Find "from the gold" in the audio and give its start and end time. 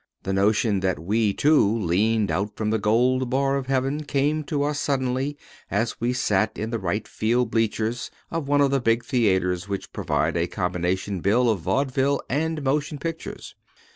2.57-3.29